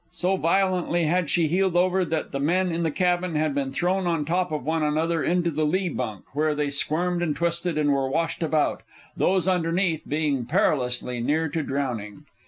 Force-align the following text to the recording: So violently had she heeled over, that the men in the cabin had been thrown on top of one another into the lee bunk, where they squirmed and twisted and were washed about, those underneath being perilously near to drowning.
So 0.09 0.35
violently 0.35 1.03
had 1.03 1.29
she 1.29 1.47
heeled 1.47 1.75
over, 1.77 2.03
that 2.05 2.31
the 2.31 2.39
men 2.39 2.71
in 2.71 2.81
the 2.81 2.89
cabin 2.89 3.35
had 3.35 3.53
been 3.53 3.71
thrown 3.71 4.07
on 4.07 4.25
top 4.25 4.51
of 4.51 4.65
one 4.65 4.81
another 4.81 5.23
into 5.23 5.51
the 5.51 5.63
lee 5.63 5.89
bunk, 5.89 6.23
where 6.33 6.55
they 6.55 6.71
squirmed 6.71 7.21
and 7.21 7.35
twisted 7.35 7.77
and 7.77 7.93
were 7.93 8.09
washed 8.09 8.41
about, 8.41 8.81
those 9.15 9.47
underneath 9.47 10.01
being 10.09 10.45
perilously 10.47 11.21
near 11.21 11.49
to 11.49 11.61
drowning. 11.61 12.25